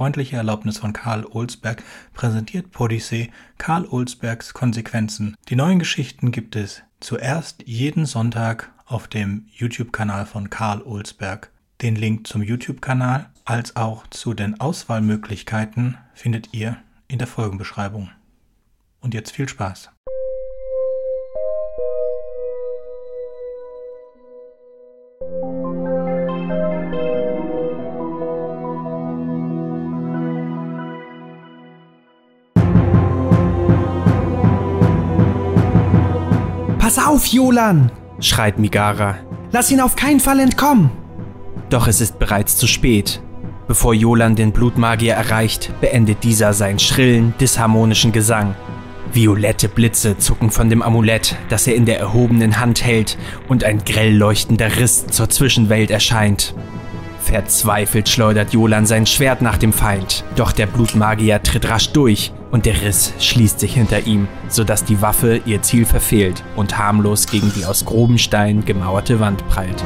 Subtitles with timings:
[0.00, 1.82] freundliche Erlaubnis von Karl Olsberg
[2.14, 5.36] präsentiert Podyssee Karl Olsbergs Konsequenzen.
[5.50, 11.50] Die neuen Geschichten gibt es zuerst jeden Sonntag auf dem YouTube-Kanal von Karl Olsberg.
[11.82, 18.08] Den Link zum YouTube-Kanal als auch zu den Auswahlmöglichkeiten findet ihr in der Folgenbeschreibung.
[19.02, 19.90] Und jetzt viel Spaß.
[36.92, 37.92] Pass auf, Jolan!
[38.18, 39.14] schreit Migara.
[39.52, 40.90] Lass ihn auf keinen Fall entkommen!
[41.68, 43.22] Doch es ist bereits zu spät.
[43.68, 48.56] Bevor Jolan den Blutmagier erreicht, beendet dieser seinen schrillen, disharmonischen Gesang.
[49.12, 53.84] Violette Blitze zucken von dem Amulett, das er in der erhobenen Hand hält, und ein
[53.84, 56.56] grell leuchtender Riss zur Zwischenwelt erscheint.
[57.20, 62.66] Verzweifelt schleudert Jolan sein Schwert nach dem Feind, doch der Blutmagier tritt rasch durch und
[62.66, 67.52] der Riss schließt sich hinter ihm, sodass die Waffe ihr Ziel verfehlt und harmlos gegen
[67.54, 69.84] die aus grobem Stein gemauerte Wand prallt.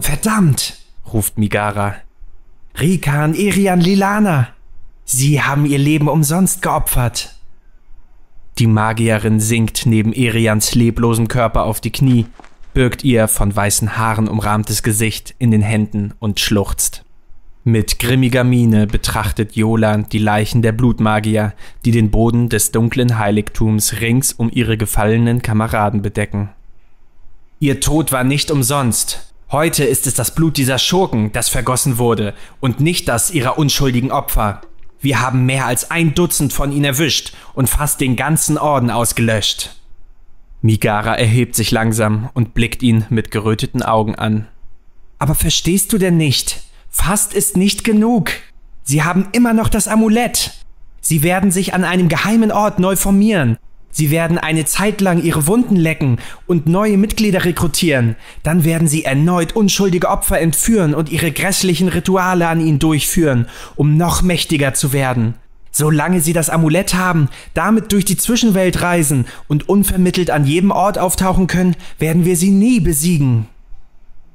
[0.00, 0.78] Verdammt,
[1.12, 1.94] ruft Migara.
[2.78, 4.48] Rikan, Irian, Lilana,
[5.10, 7.37] Sie haben ihr Leben umsonst geopfert.
[8.58, 12.26] Die Magierin sinkt neben Erians leblosem Körper auf die Knie,
[12.74, 17.04] birgt ihr von weißen Haaren umrahmtes Gesicht in den Händen und schluchzt.
[17.62, 21.52] Mit grimmiger Miene betrachtet Jolan die Leichen der Blutmagier,
[21.84, 26.48] die den Boden des dunklen Heiligtums rings um ihre gefallenen Kameraden bedecken.
[27.60, 29.32] Ihr Tod war nicht umsonst.
[29.52, 34.10] Heute ist es das Blut dieser Schurken, das vergossen wurde, und nicht das ihrer unschuldigen
[34.10, 34.62] Opfer.
[35.00, 39.76] Wir haben mehr als ein Dutzend von ihnen erwischt und fast den ganzen Orden ausgelöscht.
[40.60, 44.48] Migara erhebt sich langsam und blickt ihn mit geröteten Augen an.
[45.18, 46.62] Aber verstehst du denn nicht?
[46.90, 48.30] Fast ist nicht genug.
[48.82, 50.52] Sie haben immer noch das Amulett.
[51.00, 53.56] Sie werden sich an einem geheimen Ort neu formieren
[53.98, 58.14] Sie werden eine Zeit lang ihre Wunden lecken und neue Mitglieder rekrutieren.
[58.44, 63.96] Dann werden sie erneut unschuldige Opfer entführen und ihre grässlichen Rituale an ihnen durchführen, um
[63.96, 65.34] noch mächtiger zu werden.
[65.72, 70.96] Solange sie das Amulett haben, damit durch die Zwischenwelt reisen und unvermittelt an jedem Ort
[70.96, 73.48] auftauchen können, werden wir sie nie besiegen.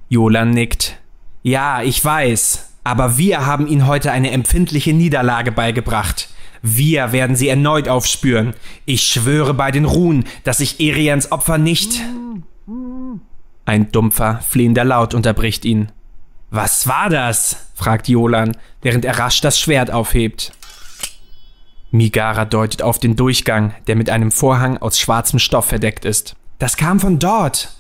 [0.09, 1.00] Jolan nickt.
[1.41, 6.33] Ja, ich weiß, aber wir haben ihnen heute eine empfindliche Niederlage beigebracht.
[6.66, 8.53] Wir werden sie erneut aufspüren.
[8.85, 12.01] Ich schwöre bei den Ruhen, dass ich Erians Opfer nicht.
[13.66, 15.91] Ein dumpfer, flehender Laut unterbricht ihn.
[16.51, 17.68] Was war das?
[17.75, 20.53] fragt Jolan, während er rasch das Schwert aufhebt.
[21.91, 26.38] Migara deutet auf den Durchgang, der mit einem Vorhang aus schwarzem Stoff verdeckt ist.
[26.59, 27.75] Das kam von dort.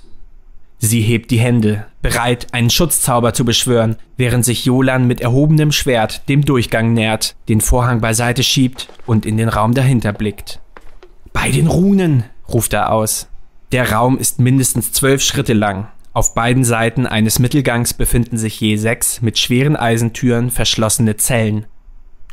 [0.85, 6.27] Sie hebt die Hände, bereit, einen Schutzzauber zu beschwören, während sich Jolan mit erhobenem Schwert
[6.27, 10.59] dem Durchgang nähert, den Vorhang beiseite schiebt und in den Raum dahinter blickt.
[11.31, 13.29] Bei den Runen, ruft er aus.
[13.71, 15.87] Der Raum ist mindestens zwölf Schritte lang.
[16.11, 21.65] Auf beiden Seiten eines Mittelgangs befinden sich je sechs mit schweren Eisentüren verschlossene Zellen.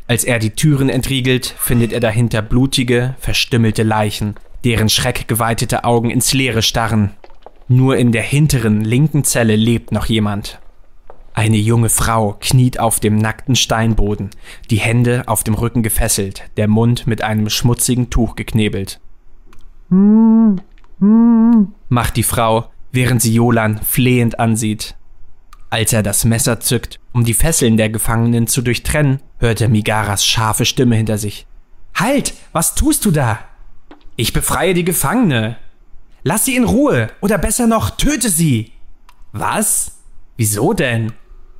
[0.08, 4.34] Als er die Türen entriegelt, findet er dahinter blutige, verstümmelte Leichen,
[4.64, 7.12] deren schreckgeweitete Augen ins Leere starren
[7.70, 10.60] nur in der hinteren linken Zelle lebt noch jemand.
[11.34, 14.30] Eine junge Frau kniet auf dem nackten Steinboden,
[14.70, 19.00] die Hände auf dem Rücken gefesselt, der Mund mit einem schmutzigen Tuch geknebelt.
[21.88, 24.96] Macht die Frau, während sie Jolan flehend ansieht.
[25.70, 30.26] Als er das Messer zückt, um die Fesseln der Gefangenen zu durchtrennen, hört er Migaras
[30.26, 31.46] scharfe Stimme hinter sich.
[31.94, 32.34] Halt!
[32.50, 33.38] Was tust du da?
[34.16, 35.56] Ich befreie die Gefangene,
[36.22, 38.72] Lass sie in Ruhe oder besser noch, töte sie.
[39.32, 39.92] Was?
[40.36, 41.12] Wieso denn?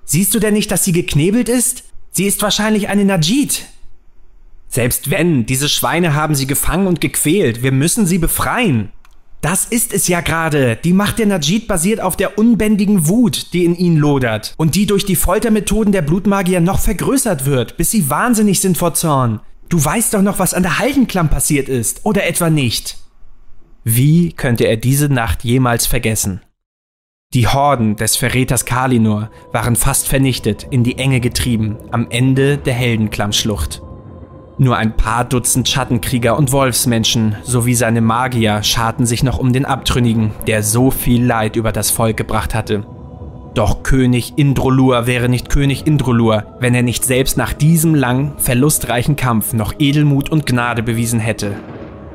[0.05, 1.85] Siehst du denn nicht, dass sie geknebelt ist?
[2.11, 3.67] Sie ist wahrscheinlich eine Najid.
[4.69, 8.91] Selbst wenn, diese Schweine haben sie gefangen und gequält, wir müssen sie befreien.
[9.41, 10.77] Das ist es ja gerade.
[10.77, 14.87] Die Macht der Najid basiert auf der unbändigen Wut, die in ihnen lodert und die
[14.87, 19.41] durch die Foltermethoden der Blutmagier noch vergrößert wird, bis sie wahnsinnig sind vor Zorn.
[19.71, 23.00] Du weißt doch noch, was an der Haldenklamm passiert ist, oder etwa nicht?
[23.85, 26.43] Wie könnte er diese Nacht jemals vergessen?
[27.33, 32.75] Die Horden des Verräters Kalinor waren fast vernichtet, in die Enge getrieben, am Ende der
[32.75, 33.81] Heldenklammschlucht.
[34.59, 39.65] Nur ein paar Dutzend Schattenkrieger und Wolfsmenschen sowie seine Magier scharten sich noch um den
[39.65, 42.85] Abtrünnigen, der so viel Leid über das Volk gebracht hatte.
[43.55, 49.17] Doch König Indrolur wäre nicht König Indrolur, wenn er nicht selbst nach diesem langen, verlustreichen
[49.17, 51.57] Kampf noch Edelmut und Gnade bewiesen hätte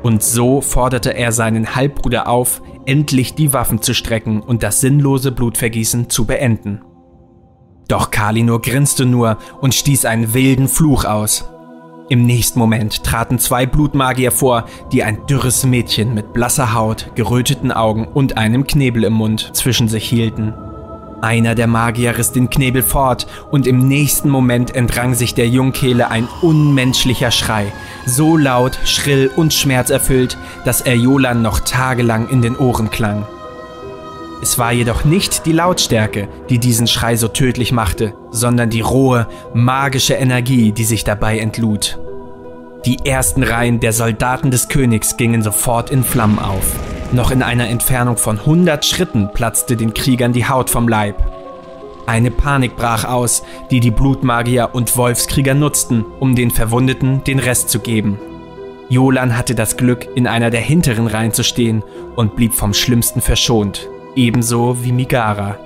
[0.06, 5.32] Und so forderte er seinen Halbbruder auf, endlich die Waffen zu strecken und das sinnlose
[5.32, 6.80] Blutvergießen zu beenden.
[7.88, 11.50] Doch Kalinur grinste nur und stieß einen wilden Fluch aus.
[12.08, 17.72] Im nächsten Moment traten zwei Blutmagier vor, die ein dürres Mädchen mit blasser Haut, geröteten
[17.72, 20.54] Augen und einem Knebel im Mund zwischen sich hielten.
[21.26, 26.08] Einer der Magier riss den Knebel fort und im nächsten Moment entrang sich der Jungkehle
[26.08, 27.72] ein unmenschlicher Schrei,
[28.06, 33.26] so laut, schrill und schmerzerfüllt, dass er Jolan noch tagelang in den Ohren klang.
[34.40, 39.26] Es war jedoch nicht die Lautstärke, die diesen Schrei so tödlich machte, sondern die rohe,
[39.52, 41.98] magische Energie, die sich dabei entlud.
[42.84, 46.76] Die ersten Reihen der Soldaten des Königs gingen sofort in Flammen auf.
[47.12, 51.16] Noch in einer Entfernung von 100 Schritten platzte den Kriegern die Haut vom Leib.
[52.04, 57.70] Eine Panik brach aus, die die Blutmagier und Wolfskrieger nutzten, um den Verwundeten den Rest
[57.70, 58.18] zu geben.
[58.88, 61.82] Jolan hatte das Glück, in einer der hinteren Reihen zu stehen
[62.16, 65.58] und blieb vom Schlimmsten verschont, ebenso wie Migara.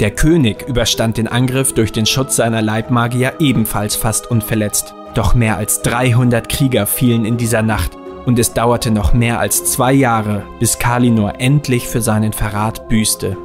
[0.00, 4.94] Der König überstand den Angriff durch den Schutz seiner Leibmagier ebenfalls fast unverletzt.
[5.14, 7.96] Doch mehr als 300 Krieger fielen in dieser Nacht
[8.26, 13.36] und es dauerte noch mehr als zwei Jahre, bis Kalinor endlich für seinen Verrat büßte.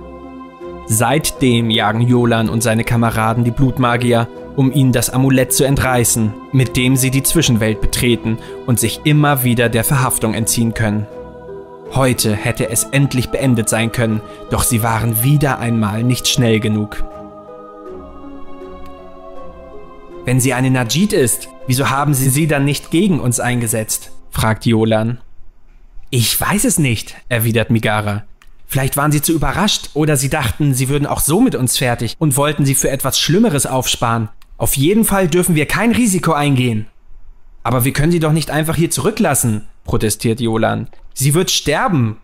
[0.86, 6.78] Seitdem jagen Jolan und seine Kameraden die Blutmagier, um ihnen das Amulett zu entreißen, mit
[6.78, 11.06] dem sie die Zwischenwelt betreten und sich immer wieder der Verhaftung entziehen können.
[11.94, 17.04] Heute hätte es endlich beendet sein können, doch sie waren wieder einmal nicht schnell genug.
[20.26, 24.12] Wenn sie eine Najid ist, wieso haben sie sie dann nicht gegen uns eingesetzt?
[24.38, 25.18] Fragt Jolan.
[26.12, 28.24] Ich weiß es nicht, erwidert Migara.
[28.68, 32.16] Vielleicht waren sie zu überrascht oder sie dachten, sie würden auch so mit uns fertig
[32.20, 34.30] und wollten sie für etwas Schlimmeres aufsparen.
[34.58, 36.86] Auf jeden Fall dürfen wir kein Risiko eingehen.
[37.64, 40.88] Aber wir können sie doch nicht einfach hier zurücklassen, protestiert Jolan.
[41.16, 42.18] Sie wird sterben.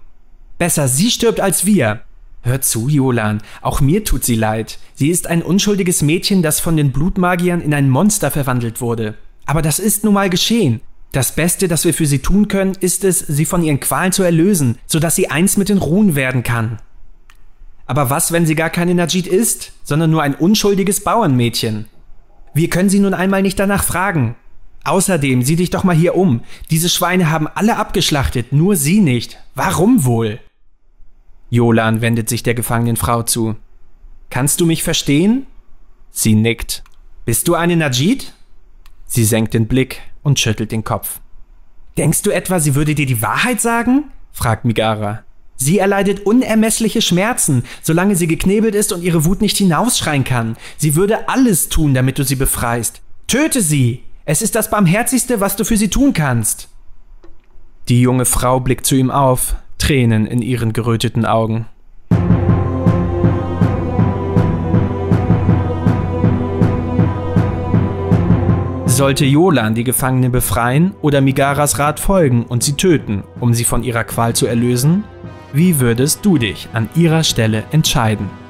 [0.60, 2.02] Besser sie stirbt als wir.
[2.44, 4.78] Hör zu, Jolan, auch mir tut sie leid.
[4.94, 9.16] Sie ist ein unschuldiges Mädchen, das von den Blutmagiern in ein Monster verwandelt wurde.
[9.48, 10.82] Aber das ist nun mal geschehen.
[11.14, 14.24] Das Beste, das wir für sie tun können, ist es, sie von ihren Qualen zu
[14.24, 16.80] erlösen, sodass sie eins mit den Ruhen werden kann.
[17.86, 21.86] Aber was, wenn sie gar keine Najid ist, sondern nur ein unschuldiges Bauernmädchen?
[22.56, 24.36] Wir können sie nun einmal nicht danach fragen.
[24.86, 26.42] Außerdem, sieh dich doch mal hier um.
[26.72, 29.38] Diese Schweine haben alle abgeschlachtet, nur sie nicht.
[29.54, 30.40] Warum wohl?
[31.52, 33.56] Jolan wendet sich der gefangenen Frau zu.
[34.32, 35.46] Kannst du mich verstehen?
[36.10, 36.84] Sie nickt.
[37.24, 38.34] Bist du eine Najid?
[39.06, 41.20] Sie senkt den Blick und schüttelt den Kopf.
[41.98, 44.06] Denkst du etwa, sie würde dir die Wahrheit sagen?
[44.32, 45.24] fragt Migara.
[45.56, 50.58] Sie erleidet unermessliche Schmerzen, solange sie geknebelt ist und ihre Wut nicht hinausschreien kann.
[50.78, 53.02] Sie würde alles tun, damit du sie befreist.
[53.28, 54.04] Töte sie!
[54.26, 56.70] Es ist das Barmherzigste, was du für sie tun kannst.
[57.90, 61.66] Die junge Frau blickt zu ihm auf, Tränen in ihren geröteten Augen.
[68.94, 73.84] Sollte Jolan die Gefangene befreien oder Migaras Rat folgen und sie töten, um sie von
[73.84, 75.04] ihrer Qual zu erlösen?
[75.52, 78.43] Wie würdest du dich an ihrer Stelle entscheiden?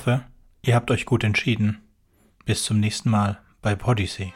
[0.00, 0.24] Hoffe,
[0.62, 1.82] ihr habt euch gut entschieden.
[2.46, 4.32] Bis zum nächsten Mal bei Podyssey.